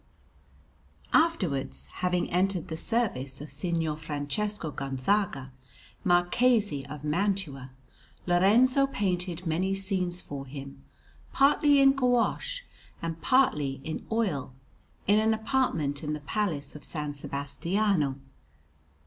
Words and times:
Afterwards, 1.13 1.85
having 1.97 2.27
entered 2.31 2.69
the 2.69 2.75
service 2.75 3.39
of 3.39 3.51
Signor 3.51 3.97
Francesco 3.97 4.71
Gonzaga, 4.71 5.51
Marquis 6.03 6.83
of 6.89 7.03
Mantua, 7.03 7.69
Lorenzo 8.25 8.87
painted 8.87 9.45
many 9.45 9.75
scenes 9.75 10.19
for 10.19 10.47
him, 10.47 10.83
partly 11.33 11.79
in 11.79 11.91
gouache 11.95 12.63
and 12.99 13.21
partly 13.21 13.79
in 13.83 14.03
oil, 14.11 14.55
in 15.05 15.19
an 15.19 15.35
apartment 15.35 16.03
in 16.03 16.13
the 16.13 16.19
Palace 16.21 16.75
of 16.75 16.81
S. 16.81 17.19
Sebastiano. 17.19 18.15